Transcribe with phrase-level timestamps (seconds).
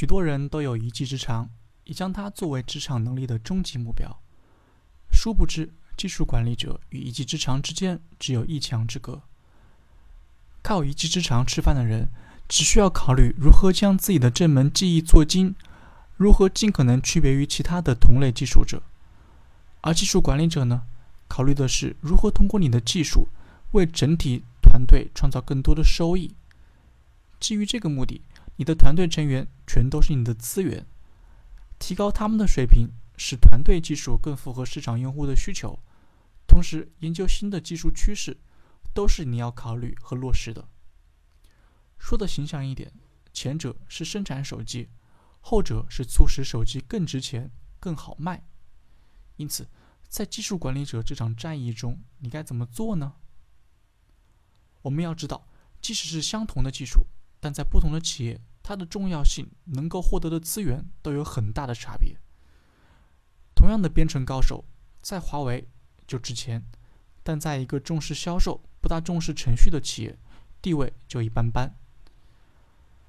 [0.00, 1.50] 许多人都有一技之长，
[1.84, 4.18] 也将它作为职场能力的终极目标。
[5.12, 9.20] 殊不知，技术管理者与一技之长之间只有一墙之隔。
[10.62, 12.08] 靠一技之长吃饭的人，
[12.48, 15.54] 只需要考虑如何将自己的这门技艺做精，
[16.16, 18.82] 如何尽可能区别于其他的同类技术者。
[19.82, 20.84] 而技术管理者呢，
[21.28, 23.28] 考虑的是如何通过你的技术，
[23.72, 26.34] 为整体团队创造更多的收益。
[27.38, 28.22] 基于这个目的，
[28.60, 30.86] 你的团队成员全都是你的资源，
[31.78, 35.78] 提高他们的水平，使团队技术更符合市场用户的需求，
[36.46, 38.36] 同时研究新的技术趋势。
[38.92, 40.68] 都是你要考虑和落实的。
[41.96, 42.92] 说的形象一点，
[43.32, 44.90] 前者是生产手机，
[45.40, 48.44] 后者是促使手机更值钱、更好卖。
[49.36, 49.70] 因此，
[50.08, 53.14] 在技术管理者这场战役中，你该怎么做呢？
[54.82, 55.46] 我们要知道，
[55.80, 57.06] 即使是相同的技术，
[57.38, 58.40] 但在不同的企业，
[58.70, 62.16] 它的重要性、能够获得的资源都有很大的差别。
[63.52, 64.64] 同样的编程高手，
[65.02, 65.66] 在华为
[66.06, 66.62] 就值钱，
[67.24, 68.60] 但在一个重视销售。
[68.80, 70.16] 不大重视程序的企业，
[70.62, 71.74] 地位就一般般。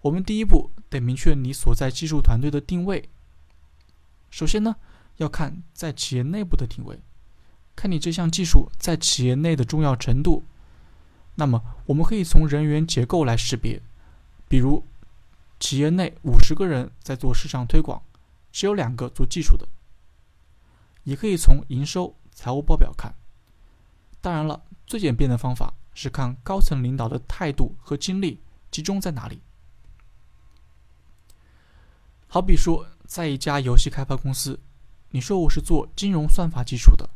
[0.00, 3.08] 我们第一步得明确你所在技术团队的定位。
[4.30, 4.74] 首先呢，
[5.18, 6.98] 要看在企业内部的定位，
[7.76, 10.42] 看你这项技术在企业内的重要程度。
[11.36, 13.80] 那么，我们可以从人员结构来识别，
[14.48, 14.84] 比如
[15.64, 18.02] 企业内五十个人在做市场推广，
[18.52, 19.66] 只有两个做技术的。
[21.04, 23.14] 也可以从营收、财务报表看。
[24.20, 24.62] 当然了。
[24.86, 29.40] 最简便的方法是看高层领导的态度和精力集中在哪里。
[32.28, 34.60] 好比说，在一家游戏开发公司，
[35.08, 37.08] 你说我是做金融算法基础的，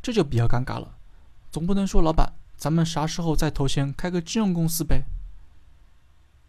[0.00, 0.96] 这就比较尴尬了。
[1.50, 5.04] 总不能说老板，咱们啥时候再投钱开个金融公司呗？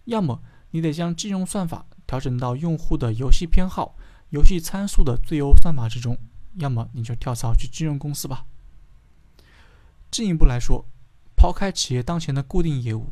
[0.06, 3.96] 要么你得将金融算法调整到用户的游戏偏好、
[4.30, 6.18] 游戏参数的最优算法之中，
[6.56, 8.46] 要么你就跳槽去金融公司吧。
[10.10, 10.86] 进一步来说，
[11.36, 13.12] 抛开企业当前的固定业务，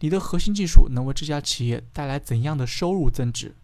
[0.00, 3.54] 你的核心技术能为这家企业带来怎样的收入增值？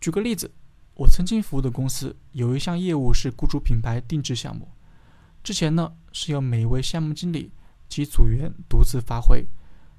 [0.00, 0.52] 举个例子，
[0.94, 4.68] 我曾经服务的公司有一项业务是雇主品牌定制项目，
[5.42, 7.52] 之前呢是由每一位项目经理
[7.88, 9.46] 及组员独自发挥，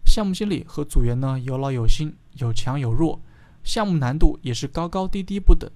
[0.09, 3.21] 项目经理和组员呢有老有新，有强有弱，
[3.63, 5.71] 项目难度也是高高低低不等，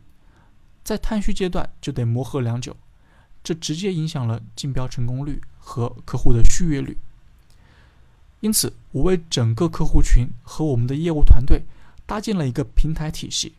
[0.83, 2.75] 在探虚阶段就得磨合良久，
[3.41, 5.41] 这直接影响了竞标成功率。
[5.65, 6.97] 和客户的续约率，
[8.41, 11.63] 因此我为整个客户群和我们的业务团队
[12.05, 13.53] 搭建了一个平台体系。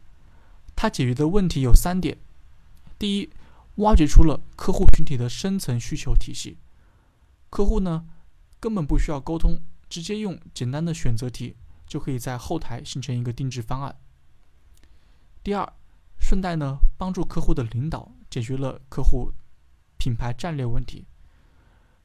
[0.77, 2.19] 它解决的问题有三点：
[2.99, 3.31] 第一，
[3.77, 6.59] 挖掘出了客户群体的深层需求体系，
[7.49, 8.05] 客户呢
[8.61, 9.59] 根本不需要沟通，
[9.94, 11.55] 直接用简单的选择题
[11.87, 13.97] 就可以在后台形成一个定制方案。
[15.41, 15.72] 第二，
[16.19, 19.31] 顺带呢帮助客户的领导解决了客户
[19.97, 21.06] 品牌战略问题。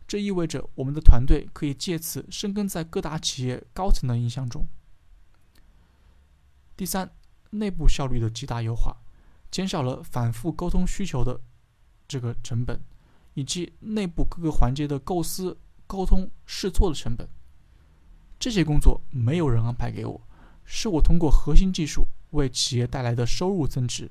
[0.07, 4.67] 这意味着我们的团队可以借此生根在各大企业高层的印象中。
[6.77, 7.11] 第三，
[7.50, 8.95] 内部效率的极大优化，
[9.50, 11.41] 减少了反复沟通需求的
[12.07, 12.79] 这个成本，
[13.33, 15.57] 以及内部各个环节的构思、
[15.88, 17.27] 沟通、试错的成本。
[18.39, 20.22] 这些工作没有人安排给我，
[20.63, 24.09] 是我通过核心技术为企业带来的收入增值，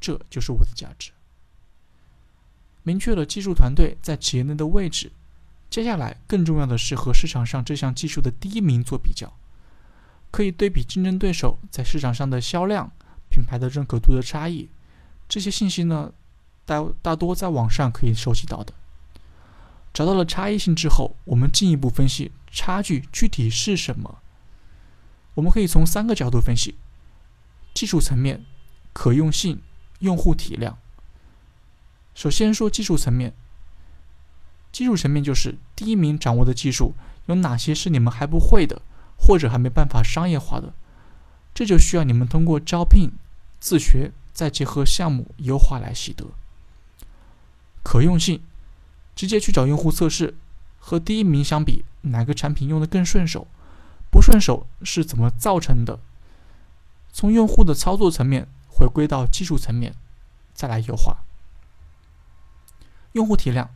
[0.00, 1.12] 这就是我的价值。
[2.82, 5.12] 明确了技术团队在企业内的位置，
[5.68, 9.32] 接下来更重要的是和市场上这项技术的第一名做比较，
[10.30, 12.90] 可以对比竞争对手在市场上的销量、
[13.30, 14.68] 品牌的认可度的差异。
[15.28, 16.12] 这些信息呢，
[16.64, 18.72] 大大多在网上可以收集到的。
[19.92, 24.18] 找到了差异性之后，我们进一步分析差距具体是什么。
[25.34, 26.76] 我们可以从三个角度分析：
[27.74, 28.44] 技术层面、
[28.92, 29.60] 可用性、
[30.00, 30.78] 用户体量。
[32.14, 33.32] 首先说技术层面，
[34.70, 36.94] 技术层面就是第一名掌握的技术
[37.26, 38.82] 有哪些是你们还不会的，
[39.18, 40.74] 或者还没办法商业化的，
[41.54, 43.12] 这就需要你们通过招聘、
[43.58, 46.26] 自学，再结合项目优化来习得。
[47.82, 48.42] 可用性，
[49.14, 50.34] 直接去找用户测试，
[50.78, 53.46] 和第一名相比，哪个产品用的更顺手？
[54.10, 55.98] 不顺手是怎么造成的？
[57.12, 59.94] 从用户的操作层面回归到技术层面，
[60.54, 61.18] 再来优化。
[63.12, 63.70] 用户体量，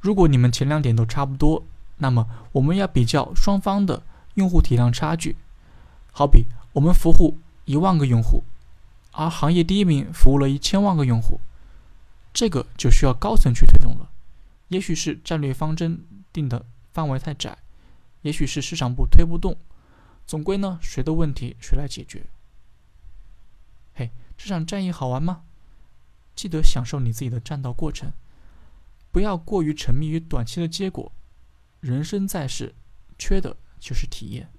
[0.00, 1.64] 如果你们前两点都差不多，
[1.98, 4.02] 那么我们要比较双方的
[4.34, 5.36] 用户体量差距。
[6.10, 8.44] 好比我们服务一万个用户，
[9.12, 11.40] 而行业第一名服务了一千万个用户，
[12.32, 14.10] 这个就需要高层去推动了。
[14.72, 17.58] 也许是战略方针定的范围太窄，
[18.22, 19.54] 也许是市场部推不动。
[20.26, 22.24] 总归呢，谁的问题谁来解决。
[23.92, 25.42] 嘿这场战役好玩吗？
[26.34, 28.10] 记得享受你自己的战斗过程，
[29.10, 31.12] 不要过于沉迷于短期的结果。
[31.80, 32.74] 人生在世，
[33.18, 34.50] 缺的就是体验。